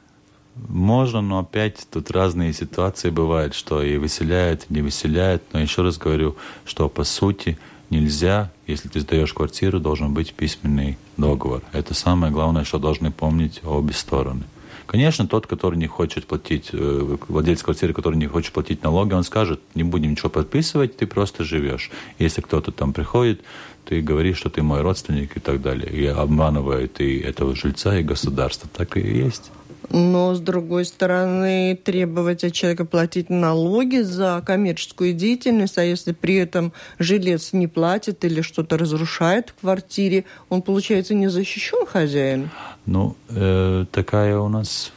Можно, 0.68 1.22
но 1.22 1.40
опять 1.40 1.88
тут 1.90 2.12
разные 2.12 2.52
ситуации 2.52 3.10
бывают, 3.10 3.54
что 3.54 3.84
и 3.84 3.98
выселяют, 3.98 4.66
и 4.70 4.74
не 4.74 4.82
выселяют. 4.82 5.44
Но 5.54 5.60
еще 5.60 5.84
раз 5.84 5.98
говорю, 5.98 6.36
что 6.66 6.90
по 6.90 7.04
сути 7.04 7.58
нельзя, 7.90 8.52
если 8.66 8.90
ты 8.90 9.00
сдаешь 9.00 9.34
квартиру, 9.34 9.80
должен 9.80 10.14
быть 10.14 10.34
письменный 10.34 10.98
договор. 11.18 11.62
Это 11.72 11.94
самое 11.94 12.32
главное, 12.32 12.64
что 12.64 12.80
должны 12.80 13.12
помнить 13.12 13.62
обе 13.64 13.94
стороны. 13.94 14.44
Конечно, 14.88 15.28
тот, 15.28 15.48
который 15.48 15.78
не 15.78 15.88
хочет 15.88 16.26
платить, 16.28 16.70
э, 16.72 17.18
владелец 17.28 17.62
квартиры, 17.62 17.94
который 17.94 18.16
не 18.16 18.28
хочет 18.28 18.54
платить 18.54 18.84
налоги, 18.84 19.14
он 19.14 19.24
скажет, 19.24 19.60
не 19.76 19.84
будем 19.84 20.12
ничего 20.12 20.30
подписывать, 20.30 20.96
ты 20.96 21.06
просто 21.06 21.44
живешь. 21.44 21.92
Если 22.20 22.40
кто-то 22.40 22.72
там 22.72 22.94
приходит, 22.94 23.42
ты 23.84 24.02
говоришь, 24.02 24.38
что 24.38 24.50
ты 24.50 24.62
мой 24.62 24.82
родственник 24.82 25.36
и 25.36 25.40
так 25.42 25.62
далее. 25.62 25.92
И 25.92 26.06
обманывает 26.06 27.02
и 27.02 27.20
этого 27.20 27.54
жильца, 27.54 27.98
и 27.98 28.04
государство. 28.04 28.70
Так 28.74 28.96
и 28.96 29.02
есть. 29.02 29.52
Но, 29.90 30.36
с 30.36 30.40
другой 30.40 30.84
стороны, 30.86 31.80
требовать 31.82 32.44
от 32.44 32.54
человека 32.54 32.84
платить 32.84 33.30
налоги 33.30 34.02
за 34.02 34.44
коммерческую 34.46 35.14
деятельность, 35.14 35.78
а 35.78 35.84
если 35.84 36.12
при 36.12 36.36
этом 36.36 36.74
жилец 37.00 37.54
не 37.54 37.68
платит 37.68 38.26
или 38.26 38.42
что-то 38.42 38.78
разрушает 38.78 39.50
в 39.50 39.62
квартире, 39.62 40.26
он, 40.50 40.62
получается, 40.62 41.14
не 41.14 41.30
защищен 41.30 41.86
хозяин? 41.86 42.50
Ну, 42.86 43.16
э, 43.30 43.86
такая 43.92 44.38
у 44.40 44.50
нас 44.50 44.92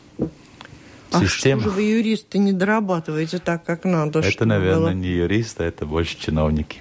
система. 1.12 1.60
А 1.60 1.62
что 1.62 1.70
же 1.70 1.76
вы, 1.76 1.82
юристы, 1.82 2.38
не 2.38 2.52
дорабатываете 2.52 3.38
так, 3.38 3.64
как 3.64 3.84
надо? 3.84 4.20
Это, 4.20 4.44
наверное, 4.44 4.92
было? 4.92 4.94
не 4.94 5.08
юристы, 5.08 5.64
это 5.64 5.86
больше 5.86 6.18
чиновники. 6.18 6.80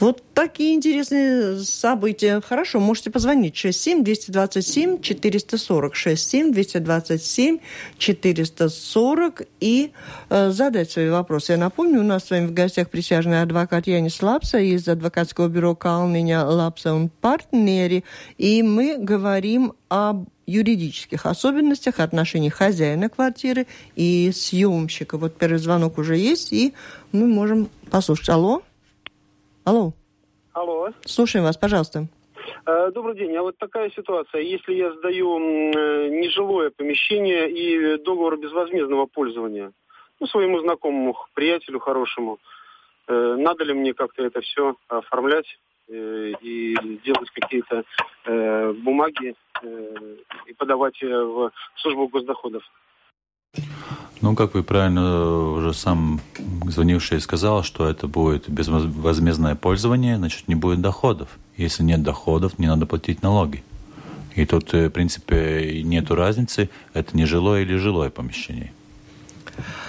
Вот 0.00 0.22
такие 0.34 0.74
интересные 0.74 1.58
события. 1.60 2.40
Хорошо, 2.40 2.80
можете 2.80 3.10
позвонить 3.10 3.56
67 3.56 4.04
227 4.04 5.00
440 5.00 5.94
67 5.94 6.52
227 6.52 7.58
440 7.98 9.42
и 9.60 9.92
э, 10.30 10.50
задать 10.50 10.90
свои 10.90 11.08
вопросы. 11.08 11.52
Я 11.52 11.58
напомню, 11.58 12.00
у 12.00 12.04
нас 12.04 12.24
с 12.24 12.30
вами 12.30 12.46
в 12.46 12.52
гостях 12.52 12.90
присяжный 12.90 13.42
адвокат 13.42 13.86
Янис 13.86 14.22
Лапса 14.22 14.58
из 14.58 14.88
адвокатского 14.88 15.48
бюро 15.48 15.74
Калниня 15.74 16.44
Лапса 16.44 16.92
он 16.94 17.08
партнери, 17.08 18.04
и 18.38 18.62
мы 18.62 18.96
говорим 18.98 19.74
об 19.88 20.26
юридических 20.46 21.26
особенностях 21.26 22.00
отношений 22.00 22.50
хозяина 22.50 23.08
квартиры 23.08 23.66
и 23.96 24.30
съемщика. 24.34 25.16
Вот 25.18 25.36
первый 25.36 25.58
звонок 25.58 25.98
уже 25.98 26.16
есть, 26.16 26.52
и 26.52 26.74
мы 27.12 27.26
можем 27.26 27.68
послушать. 27.90 28.28
Алло? 28.28 28.62
Алло. 29.64 29.92
Алло. 30.52 30.90
Слушаем 31.06 31.44
вас, 31.44 31.56
пожалуйста. 31.56 32.06
Э, 32.66 32.90
добрый 32.92 33.16
день. 33.16 33.34
А 33.36 33.42
вот 33.42 33.56
такая 33.58 33.90
ситуация. 33.90 34.42
Если 34.42 34.74
я 34.74 34.92
сдаю 34.92 35.38
э, 35.38 36.08
нежилое 36.08 36.70
помещение 36.70 37.50
и 37.50 37.98
договор 37.98 38.36
безвозмездного 38.36 39.06
пользования, 39.06 39.72
ну, 40.20 40.26
своему 40.26 40.60
знакомому, 40.60 41.16
приятелю 41.32 41.80
хорошему, 41.80 42.38
э, 43.08 43.36
надо 43.38 43.64
ли 43.64 43.72
мне 43.72 43.94
как-то 43.94 44.24
это 44.24 44.40
все 44.42 44.76
оформлять 44.88 45.58
и 45.86 46.74
делать 47.04 47.28
какие-то 47.34 47.84
бумаги 48.82 49.34
и 49.62 50.52
подавать 50.56 50.98
в 51.02 51.52
службу 51.76 52.08
госдоходов? 52.08 52.62
Ну, 54.24 54.34
как 54.34 54.54
вы 54.54 54.62
правильно 54.62 55.50
уже 55.52 55.74
сам 55.74 56.18
звонивший 56.66 57.20
сказал, 57.20 57.62
что 57.62 57.86
это 57.86 58.08
будет 58.08 58.48
безвозмездное 58.48 59.54
пользование, 59.54 60.16
значит, 60.16 60.48
не 60.48 60.54
будет 60.54 60.80
доходов. 60.80 61.28
Если 61.58 61.82
нет 61.82 62.02
доходов, 62.02 62.58
не 62.58 62.66
надо 62.66 62.86
платить 62.86 63.22
налоги. 63.22 63.62
И 64.34 64.46
тут, 64.46 64.72
э, 64.72 64.88
в 64.88 64.92
принципе, 64.92 65.82
нет 65.84 66.10
разницы, 66.10 66.70
это 66.94 67.14
не 67.14 67.26
жилое 67.26 67.64
или 67.64 67.76
жилое 67.76 68.08
помещение. 68.08 68.72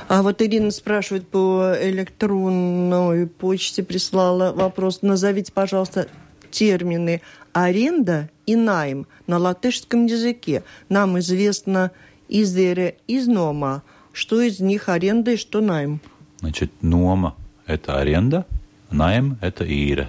А 0.10 0.22
вот 0.22 0.42
Ирина 0.42 0.72
спрашивает 0.72 1.30
по 1.30 1.74
электронной 1.82 3.28
почте, 3.28 3.84
прислала 3.84 4.52
вопрос. 4.52 5.02
Назовите, 5.02 5.54
пожалуйста, 5.54 6.10
термины 6.52 7.22
аренда 7.54 8.30
и 8.46 8.58
найм 8.58 9.08
на 9.28 9.38
латышском 9.38 10.08
языке. 10.08 10.64
Нам 10.90 11.18
известно 11.20 11.92
издере 12.28 12.98
изнома, 13.08 13.82
что 14.16 14.42
из 14.42 14.60
них 14.62 14.90
аренда 14.90 15.32
и 15.32 15.38
что 15.38 15.62
найм. 15.62 16.00
Значит, 16.38 16.72
нома– 16.82 17.36
это 17.68 18.00
аренда, 18.00 18.46
найм– 18.90 19.38
это 19.42 19.66
ира. 19.66 20.08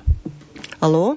Алло? 0.81 1.17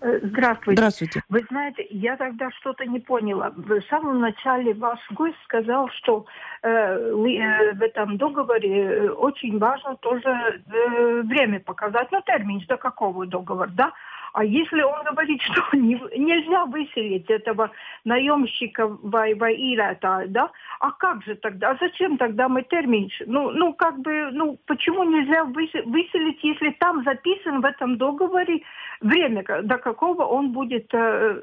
Э, 0.00 0.20
здравствуйте. 0.22 0.80
Здравствуйте. 0.80 1.22
Вы 1.28 1.44
знаете, 1.48 1.86
я 1.90 2.16
тогда 2.16 2.50
что-то 2.60 2.84
не 2.84 3.00
поняла. 3.00 3.52
В 3.56 3.80
самом 3.90 4.20
начале 4.20 4.72
ваш 4.74 5.00
гость 5.10 5.36
сказал, 5.44 5.88
что 5.88 6.26
э, 6.62 6.68
э 6.68 7.72
в 7.72 7.82
этом 7.82 8.16
договоре 8.18 8.84
э, 8.84 9.08
очень 9.10 9.58
важно 9.58 9.96
тоже 9.96 10.28
э, 10.28 11.22
время 11.22 11.58
показать, 11.60 12.08
ну 12.12 12.20
термин, 12.24 12.62
до 12.68 12.76
какого 12.76 13.26
договора, 13.26 13.70
да? 13.74 13.92
А 14.36 14.44
если 14.44 14.82
он 14.82 15.02
говорит, 15.10 15.40
что 15.50 15.76
не, 15.78 15.94
нельзя 16.14 16.66
выселить 16.66 17.30
этого 17.30 17.70
наемщика 18.04 18.86
Вайваира, 18.86 19.96
да, 20.28 20.50
а 20.78 20.90
как 20.92 21.22
же 21.24 21.36
тогда, 21.36 21.70
а 21.70 21.76
зачем 21.80 22.18
тогда 22.18 22.46
мы 22.46 22.62
термин, 22.62 23.08
ну, 23.26 23.50
ну 23.50 23.72
как 23.72 23.98
бы, 24.00 24.30
ну 24.32 24.58
почему 24.66 25.04
нельзя 25.04 25.44
выселить, 25.44 26.44
если 26.44 26.70
там 26.78 27.02
записан 27.04 27.62
в 27.62 27.64
этом 27.64 27.96
договоре 27.96 28.60
время, 29.00 29.42
до 29.62 29.78
какого 29.78 30.24
он 30.24 30.52
будет, 30.52 30.92
э, 30.92 31.42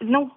ну... 0.00 0.30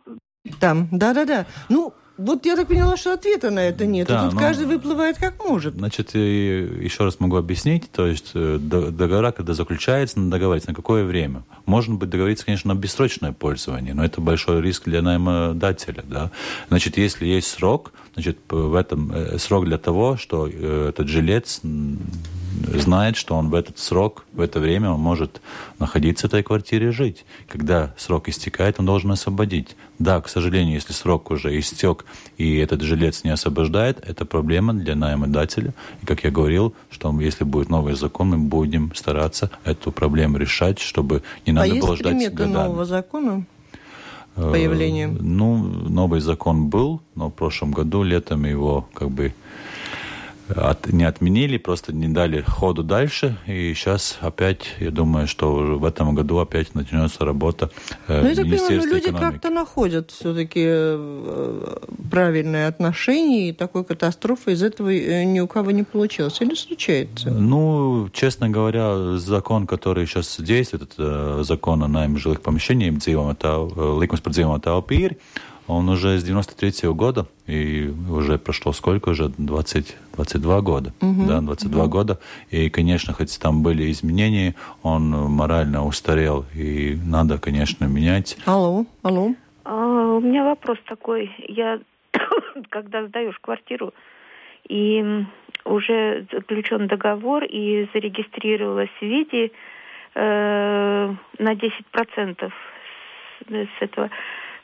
Там, 0.61 0.87
да-да-да. 0.93 1.45
Ну, 1.67 1.93
вот 2.17 2.45
я 2.45 2.55
так 2.55 2.67
поняла, 2.67 2.97
что 2.97 3.13
ответа 3.13 3.51
на 3.51 3.59
это 3.59 3.86
нет. 3.86 4.07
Да, 4.07 4.21
и 4.21 4.25
тут 4.25 4.33
но... 4.33 4.39
каждый 4.39 4.65
выплывает 4.65 5.17
как 5.17 5.43
может. 5.43 5.75
Значит, 5.75 6.15
еще 6.15 7.03
раз 7.03 7.19
могу 7.19 7.38
объяснить. 7.38 7.91
То 7.91 8.07
есть 8.07 8.31
э, 8.33 8.57
договора, 8.59 9.31
когда 9.31 9.53
заключается, 9.53 10.19
надо 10.19 10.31
договориться 10.31 10.69
на 10.69 10.75
какое 10.75 11.03
время. 11.03 11.43
Можно 11.65 11.95
быть 11.95 12.09
договориться, 12.09 12.45
конечно, 12.45 12.74
на 12.74 12.77
бессрочное 12.77 13.33
пользование, 13.33 13.93
но 13.93 14.03
это 14.03 14.19
большой 14.19 14.62
риск 14.62 14.83
для 14.86 15.01
наймодателя. 15.01 16.03
Да? 16.07 16.31
Значит, 16.69 16.97
если 16.97 17.27
есть 17.27 17.47
срок, 17.50 17.93
значит, 18.13 18.39
в 18.50 18.74
этом 18.74 19.12
э, 19.12 19.38
срок 19.38 19.65
для 19.65 19.77
того, 19.77 20.17
что 20.17 20.47
э, 20.51 20.89
этот 20.89 21.07
жилец 21.07 21.62
знает, 22.73 23.15
что 23.15 23.35
он 23.35 23.49
в 23.49 23.55
этот 23.55 23.79
срок, 23.79 24.25
в 24.33 24.41
это 24.41 24.59
время 24.59 24.91
он 24.91 24.99
может 24.99 25.41
находиться 25.79 26.27
в 26.27 26.33
этой 26.33 26.43
квартире 26.43 26.87
и 26.87 26.91
жить. 26.91 27.25
Когда 27.47 27.93
срок 27.97 28.29
истекает, 28.29 28.79
он 28.79 28.85
должен 28.85 29.11
освободить. 29.11 29.75
Да, 29.99 30.21
к 30.21 30.29
сожалению, 30.29 30.75
если 30.75 30.93
срок 30.93 31.31
уже 31.31 31.57
истек 31.59 32.05
и 32.37 32.57
этот 32.57 32.81
жилец 32.81 33.23
не 33.23 33.31
освобождает, 33.31 33.99
это 34.07 34.25
проблема 34.25 34.73
для 34.73 34.95
наймодателя. 34.95 35.73
И 36.01 36.05
как 36.05 36.23
я 36.23 36.31
говорил, 36.31 36.73
что 36.89 37.17
если 37.19 37.43
будет 37.43 37.69
новый 37.69 37.95
закон, 37.95 38.29
мы 38.29 38.37
будем 38.37 38.93
стараться 38.95 39.49
эту 39.63 39.91
проблему 39.91 40.37
решать, 40.37 40.79
чтобы 40.79 41.23
не 41.45 41.53
надо 41.53 41.71
а 41.71 41.75
было 41.75 41.95
ждать 41.95 42.33
годами. 42.33 42.49
Есть 42.49 42.53
нового 42.53 42.85
закона? 42.85 43.45
Э, 44.35 44.51
появлением? 44.51 45.17
Ну, 45.19 45.57
новый 45.57 46.19
закон 46.19 46.67
был, 46.67 47.01
но 47.15 47.29
в 47.29 47.33
прошлом 47.33 47.71
году 47.71 48.03
летом 48.03 48.45
его 48.45 48.87
как 48.93 49.09
бы 49.09 49.33
от, 50.56 50.92
не 50.92 51.04
отменили, 51.04 51.58
просто 51.58 51.94
не 51.94 52.08
дали 52.08 52.42
ходу 52.42 52.84
дальше. 52.84 53.38
И 53.48 53.74
сейчас 53.74 54.18
опять, 54.22 54.75
я 54.80 54.92
думаю, 54.92 55.27
что 55.27 55.54
в 55.54 55.86
этом 55.86 56.16
году 56.16 56.38
опять 56.39 56.75
начнется 56.75 57.25
работа 57.25 57.70
э, 58.08 58.22
Ну, 58.22 58.30
я 58.30 58.36
так 58.36 58.46
понимаю, 58.46 58.82
ну, 58.84 58.94
люди 58.94 59.12
как-то 59.12 59.50
находят 59.50 60.12
все-таки 60.12 60.63
э, 60.63 61.77
правильные 62.12 62.68
отношения, 62.68 63.50
и 63.50 63.54
такой 63.54 63.84
катастрофы 63.84 64.54
из 64.54 64.63
этого 64.63 64.89
э, 64.89 65.24
ни 65.24 65.39
у 65.39 65.48
кого 65.48 65.72
не 65.72 65.84
получилось. 65.84 66.42
Или 66.42 66.56
случается? 66.56 67.30
Ну, 67.30 68.10
честно 68.13 68.50
говоря, 68.50 69.18
закон, 69.18 69.68
который 69.68 70.06
сейчас 70.06 70.39
действует, 70.39 70.84
это 70.84 71.44
закон 71.44 71.84
о 71.84 71.88
найме 71.88 72.18
жилых 72.18 72.42
помещений, 72.42 72.88
это 72.88 73.68
ликums 74.00 74.22
par 74.22 74.32
dzīvotāju 74.32 75.18
Он 75.67 75.89
уже 75.89 76.17
с 76.17 76.24
93 76.24 76.88
-го 76.88 76.93
года, 76.93 77.25
и 77.45 77.93
уже 78.09 78.38
прошло 78.38 78.71
сколько 78.74 79.09
уже? 79.09 79.29
20, 79.38 79.95
22 80.15 80.62
года. 80.62 80.93
Угу. 81.01 81.27
Да, 81.27 81.41
22 81.41 81.83
угу. 81.83 81.91
года. 81.91 82.19
И, 82.51 82.69
конечно, 82.69 83.13
хоть 83.13 83.38
там 83.39 83.63
были 83.63 83.91
изменения, 83.91 84.55
он 84.83 85.09
морально 85.09 85.86
устарел, 85.86 86.45
и 86.55 86.97
надо, 87.05 87.38
конечно, 87.38 87.86
менять. 87.86 88.38
Алло, 88.45 88.86
алло. 89.03 89.33
А, 89.65 89.74
у 90.15 90.21
меня 90.21 90.45
вопрос 90.45 90.77
такой. 90.86 91.31
Я, 91.50 91.79
когда 92.69 93.05
сдаешь 93.05 93.38
квартиру, 93.41 93.93
и 94.69 95.25
уже 95.65 96.25
заключен 96.31 96.88
договор 96.88 97.43
и 97.43 97.88
зарегистрировалась 97.93 98.89
в 99.00 99.05
виде 99.05 99.51
э, 100.15 101.13
на 101.39 101.53
10% 101.53 102.51
с, 102.51 103.50
с 103.50 103.81
этого. 103.81 104.09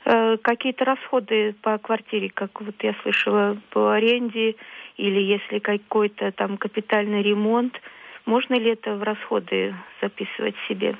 Э, 0.05 0.37
какие-то 0.37 0.83
расходы 0.83 1.55
по 1.61 1.77
квартире, 1.77 2.29
как 2.29 2.59
вот 2.61 2.75
я 2.83 2.93
слышала, 3.03 3.57
по 3.69 3.93
аренде 3.93 4.55
или 4.97 5.19
если 5.19 5.59
какой-то 5.59 6.31
там 6.33 6.57
капитальный 6.57 7.21
ремонт, 7.21 7.79
можно 8.25 8.55
ли 8.55 8.71
это 8.71 8.95
в 8.95 9.03
расходы 9.03 9.75
записывать 10.01 10.55
себе 10.67 10.97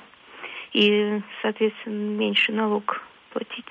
и, 0.72 1.20
соответственно, 1.42 2.16
меньше 2.16 2.52
налог 2.52 3.02
платить? 3.30 3.66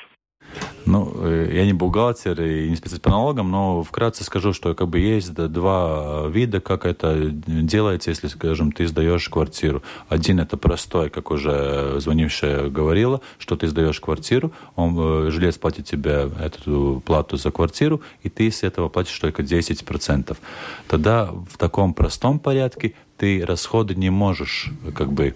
Ну, 0.93 1.11
э, 1.15 1.49
я 1.55 1.65
не 1.65 1.73
бухгалтер 1.73 2.39
и 2.39 2.69
не 2.69 2.75
специалист 2.75 3.01
по 3.01 3.09
налогам, 3.09 3.49
но 3.49 3.81
вкратце 3.81 4.23
скажу, 4.23 4.53
что 4.53 4.75
как 4.75 4.89
бы 4.89 4.99
есть 4.99 5.33
два 5.33 6.27
вида, 6.27 6.61
как 6.61 6.85
это 6.85 7.31
делается, 7.31 8.11
если, 8.11 8.27
скажем, 8.27 8.71
ты 8.71 8.85
сдаешь 8.85 9.27
квартиру. 9.27 9.81
Один 10.07 10.39
это 10.39 10.55
простой, 10.55 11.09
как 11.09 11.31
уже 11.31 11.99
звонившая 11.99 12.69
говорила, 12.69 13.21
что 13.39 13.55
ты 13.55 13.67
сдаешь 13.69 13.99
квартиру, 13.99 14.51
он, 14.75 14.95
э, 14.99 15.31
жилец 15.31 15.57
платит 15.57 15.87
тебе 15.87 16.29
эту 16.39 17.01
плату 17.03 17.37
за 17.37 17.49
квартиру, 17.49 18.01
и 18.21 18.29
ты 18.29 18.51
с 18.51 18.61
этого 18.61 18.87
платишь 18.87 19.17
только 19.17 19.41
10%. 19.41 20.37
Тогда 20.87 21.31
в 21.49 21.57
таком 21.57 21.95
простом 21.95 22.37
порядке 22.37 22.93
ты 23.17 23.43
расходы 23.43 23.95
не 23.95 24.11
можешь 24.11 24.69
как 24.93 25.11
бы 25.11 25.35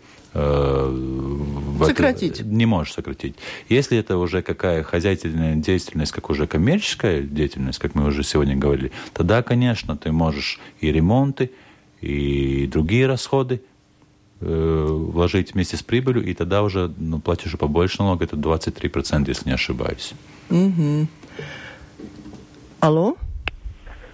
сократить. 1.86 2.40
Это, 2.40 2.50
не 2.50 2.66
можешь 2.66 2.94
сократить. 2.94 3.36
Если 3.70 3.98
это 3.98 4.18
уже 4.18 4.42
какая 4.42 4.84
хозяйственная 4.84 5.56
деятельность, 5.56 6.12
как 6.12 6.30
уже 6.30 6.48
коммерческая 6.48 7.22
деятельность, 7.22 7.80
как 7.80 7.96
мы 7.96 8.06
уже 8.06 8.24
сегодня 8.24 8.56
говорили, 8.56 8.92
тогда, 9.14 9.44
конечно, 9.44 9.98
ты 9.98 10.12
можешь 10.12 10.60
и 10.80 10.92
ремонты, 10.92 11.52
и 12.02 12.68
другие 12.68 13.08
расходы 13.08 13.62
э, 14.42 14.86
вложить 14.90 15.54
вместе 15.54 15.78
с 15.78 15.84
прибылью, 15.84 16.26
и 16.26 16.34
тогда 16.34 16.64
уже 16.64 16.94
ну, 16.98 17.20
платишь 17.20 17.58
побольше 17.58 18.02
налога, 18.04 18.26
это 18.26 18.36
23%, 18.36 19.28
если 19.28 19.50
не 19.50 19.56
ошибаюсь. 19.56 20.14
Угу. 20.50 21.08
Алло? 22.80 23.18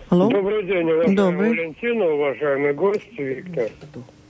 Алло? 0.10 0.30
Добрый 0.30 0.64
день, 0.66 0.84
уважаемый 0.84 1.16
Добрый. 1.16 1.50
Валентина, 1.50 2.06
уважаемый 2.06 2.74
гость 2.74 3.18
Виктор. 3.18 3.70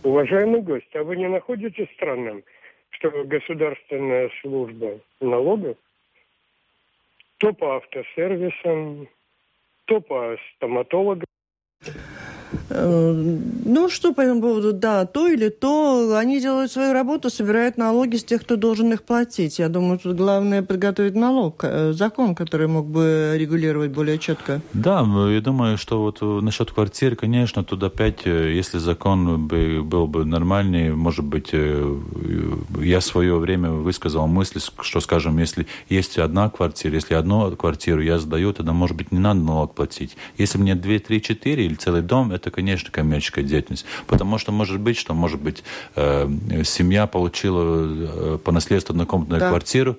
Уважаемый 0.03 0.61
гость, 0.61 0.93
а 0.95 1.03
вы 1.03 1.15
не 1.15 1.29
находите 1.29 1.87
странным, 1.95 2.43
что 2.89 3.09
государственная 3.23 4.29
служба 4.41 4.99
налогов 5.21 5.77
то 7.37 7.53
по 7.53 7.77
автосервисам, 7.77 9.07
то 9.85 10.01
по 10.01 10.37
стоматологам 10.55 11.25
ну, 12.69 13.89
что 13.89 14.13
по 14.13 14.21
этому 14.21 14.41
поводу? 14.41 14.73
Да, 14.73 15.05
то 15.05 15.27
или 15.27 15.49
то. 15.49 16.15
Они 16.17 16.39
делают 16.39 16.71
свою 16.71 16.93
работу, 16.93 17.29
собирают 17.29 17.77
налоги 17.77 18.17
с 18.17 18.23
тех, 18.23 18.41
кто 18.41 18.55
должен 18.55 18.91
их 18.93 19.03
платить. 19.03 19.59
Я 19.59 19.69
думаю, 19.69 19.99
тут 19.99 20.15
главное 20.15 20.61
подготовить 20.63 21.15
налог, 21.15 21.63
э, 21.63 21.93
закон, 21.93 22.35
который 22.35 22.67
мог 22.67 22.87
бы 22.87 23.33
регулировать 23.35 23.91
более 23.91 24.17
четко. 24.17 24.61
Да, 24.73 25.05
я 25.29 25.41
думаю, 25.41 25.77
что 25.77 26.01
вот 26.01 26.21
насчет 26.21 26.71
квартир, 26.71 27.15
конечно, 27.15 27.63
тут 27.63 27.83
опять, 27.83 28.25
э, 28.25 28.53
если 28.53 28.77
закон 28.77 29.47
бы, 29.47 29.81
был 29.83 30.07
бы 30.07 30.25
нормальный, 30.25 30.95
может 30.95 31.25
быть, 31.25 31.51
я 31.53 32.99
в 32.99 33.03
свое 33.03 33.37
время 33.37 33.71
высказал 33.71 34.27
мысль, 34.27 34.59
что, 34.81 34.99
скажем, 34.99 35.37
если 35.37 35.67
есть 35.89 36.17
одна 36.17 36.49
квартира, 36.49 36.93
если 36.93 37.13
одну 37.13 37.55
квартиру 37.55 38.01
я 38.01 38.19
сдаю, 38.19 38.53
тогда, 38.53 38.73
может 38.73 38.97
быть, 38.97 39.11
не 39.11 39.19
надо 39.19 39.39
налог 39.39 39.73
платить. 39.75 40.15
Если 40.37 40.57
мне 40.57 40.75
2, 40.75 40.99
3, 40.99 41.21
4 41.21 41.65
или 41.65 41.75
целый 41.75 42.01
дом, 42.01 42.31
это, 42.31 42.42
конечно, 42.51 42.91
коммерческая 42.91 43.43
деятельность. 43.43 43.85
Потому 44.07 44.37
что 44.37 44.51
может 44.51 44.79
быть, 44.79 44.97
что, 44.97 45.13
может 45.13 45.41
быть, 45.41 45.63
э, 45.95 46.27
семья 46.63 47.07
получила 47.07 48.35
э, 48.35 48.37
по 48.43 48.51
наследству 48.51 48.93
однокомнатную 48.93 49.39
да. 49.39 49.49
квартиру, 49.49 49.97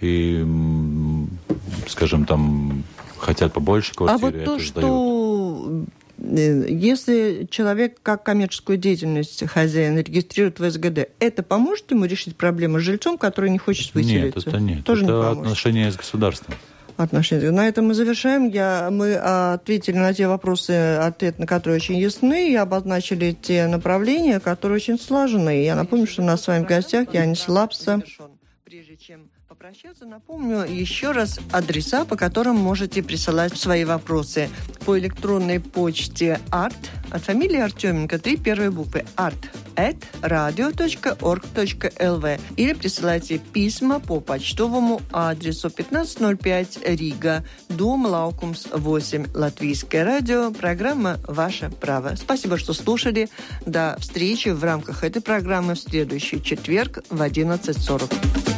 и, 0.00 0.46
скажем, 1.88 2.24
там 2.24 2.84
хотят 3.18 3.52
побольше 3.52 3.94
квартиры, 3.94 4.28
а 4.28 4.36
вот 4.38 4.44
то, 4.44 4.58
что 4.58 5.84
э, 6.18 6.66
если 6.68 7.46
человек 7.50 7.98
как 8.02 8.22
коммерческую 8.22 8.78
деятельность 8.78 9.46
хозяин 9.46 9.98
регистрирует 9.98 10.58
в 10.58 10.70
СГД, 10.70 11.10
это 11.18 11.42
поможет 11.42 11.90
ему 11.90 12.06
решить 12.06 12.36
проблему 12.36 12.78
с 12.80 12.82
жильцом, 12.82 13.18
который 13.18 13.50
не 13.50 13.58
хочет 13.58 13.94
выселиться? 13.94 14.38
Нет, 14.38 14.46
это 14.46 14.58
нет. 14.58 14.84
Тоже 14.84 15.04
это 15.04 15.12
не 15.34 15.40
отношения 15.40 15.92
с 15.92 15.96
государством 15.96 16.54
отношения. 17.02 17.50
На 17.50 17.68
этом 17.68 17.86
мы 17.86 17.94
завершаем. 17.94 18.48
Я, 18.48 18.88
мы 18.90 19.14
ответили 19.14 19.96
на 19.96 20.12
те 20.14 20.26
вопросы, 20.26 20.96
ответ 20.96 21.38
на 21.38 21.46
которые 21.46 21.76
очень 21.76 21.96
ясны, 21.96 22.52
и 22.52 22.54
обозначили 22.54 23.32
те 23.32 23.66
направления, 23.66 24.40
которые 24.40 24.76
очень 24.76 24.98
сложны. 24.98 25.62
Я 25.62 25.74
напомню, 25.74 26.06
что 26.06 26.22
у 26.22 26.24
нас 26.24 26.42
с 26.42 26.46
вами 26.46 26.64
в 26.64 26.66
гостях 26.66 27.12
Янис 27.14 27.48
Лапса. 27.48 28.02
Прежде 28.64 28.96
чем 28.96 29.30
попрощаться, 29.60 30.06
напомню 30.06 30.60
еще 30.60 31.10
раз 31.10 31.38
адреса, 31.52 32.06
по 32.06 32.16
которым 32.16 32.56
можете 32.56 33.02
присылать 33.02 33.58
свои 33.58 33.84
вопросы. 33.84 34.48
По 34.86 34.98
электронной 34.98 35.60
почте 35.60 36.40
art 36.50 36.74
от 37.10 37.22
фамилии 37.22 37.60
Артеменко, 37.60 38.18
три 38.18 38.38
первые 38.38 38.70
буквы 38.70 39.04
art 39.16 39.36
at 39.76 39.98
radio.org.lv 40.22 40.80
или 42.56 42.72
присылайте 42.72 43.36
письма 43.36 44.00
по 44.00 44.20
почтовому 44.20 45.02
адресу 45.12 45.68
1505 45.68 46.78
Рига, 46.86 47.44
дом 47.68 48.06
Лаукумс 48.06 48.66
8, 48.72 49.26
Латвийское 49.34 50.06
радио, 50.06 50.52
программа 50.52 51.18
«Ваше 51.28 51.68
право». 51.68 52.14
Спасибо, 52.16 52.56
что 52.56 52.72
слушали. 52.72 53.28
До 53.66 53.98
встречи 54.00 54.48
в 54.48 54.64
рамках 54.64 55.04
этой 55.04 55.20
программы 55.20 55.74
в 55.74 55.80
следующий 55.80 56.42
четверг 56.42 57.04
в 57.10 57.20
11.40. 57.20 58.49